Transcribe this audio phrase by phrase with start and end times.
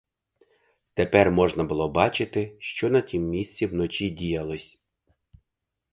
[0.93, 4.77] Тепер можна було бачити, що на тім місці вночі діялось.